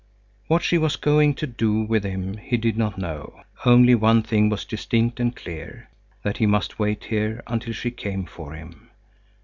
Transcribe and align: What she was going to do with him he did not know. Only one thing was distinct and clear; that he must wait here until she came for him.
What 0.47 0.63
she 0.63 0.79
was 0.79 0.95
going 0.95 1.35
to 1.35 1.45
do 1.45 1.81
with 1.81 2.03
him 2.03 2.37
he 2.37 2.57
did 2.57 2.75
not 2.75 2.97
know. 2.97 3.43
Only 3.67 3.93
one 3.93 4.23
thing 4.23 4.49
was 4.49 4.65
distinct 4.65 5.19
and 5.19 5.35
clear; 5.35 5.89
that 6.23 6.37
he 6.37 6.47
must 6.47 6.79
wait 6.79 7.03
here 7.03 7.43
until 7.45 7.73
she 7.73 7.91
came 7.91 8.25
for 8.25 8.55
him. 8.55 8.89